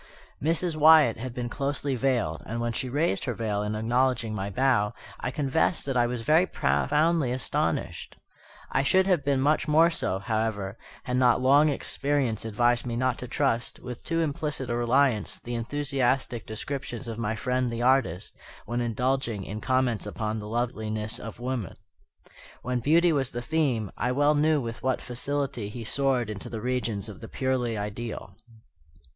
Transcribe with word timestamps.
Mrs. 0.41 0.75
Wyatt 0.75 1.17
had 1.17 1.31
been 1.31 1.47
closely 1.47 1.95
veiled; 1.95 2.41
and 2.47 2.59
when 2.59 2.73
she 2.73 2.89
raised 2.89 3.25
her 3.25 3.35
veil 3.35 3.61
in 3.61 3.75
acknowledging 3.75 4.33
my 4.33 4.49
bow, 4.49 4.95
I 5.19 5.29
confess 5.29 5.83
that 5.83 5.95
I 5.95 6.07
was 6.07 6.23
very 6.23 6.47
profoundly 6.47 7.31
astonished. 7.31 8.15
I 8.71 8.81
should 8.81 9.05
have 9.05 9.23
been 9.23 9.39
much 9.39 9.67
more 9.67 9.91
so, 9.91 10.17
however, 10.17 10.75
had 11.03 11.17
not 11.17 11.39
long 11.39 11.69
experience 11.69 12.45
advised 12.45 12.83
me 12.83 12.95
not 12.97 13.19
to 13.19 13.27
trust, 13.27 13.79
with 13.79 14.03
too 14.03 14.21
implicit 14.21 14.71
a 14.71 14.75
reliance, 14.75 15.37
the 15.37 15.53
enthusiastic 15.53 16.47
descriptions 16.47 17.07
of 17.07 17.19
my 17.19 17.35
friend 17.35 17.69
the 17.69 17.83
artist, 17.83 18.35
when 18.65 18.81
indulging 18.81 19.43
in 19.43 19.61
comments 19.61 20.07
upon 20.07 20.39
the 20.39 20.47
loveliness 20.49 21.19
of 21.19 21.39
woman. 21.39 21.75
When 22.63 22.79
beauty 22.79 23.13
was 23.13 23.29
the 23.33 23.41
theme, 23.43 23.91
I 23.99 24.11
well 24.13 24.33
knew 24.33 24.59
with 24.59 24.81
what 24.81 24.99
facility 24.99 25.69
he 25.69 25.83
soared 25.83 26.27
into 26.31 26.49
the 26.49 26.59
regions 26.59 27.07
of 27.07 27.21
the 27.21 27.27
purely 27.27 27.77
ideal. 27.77 28.35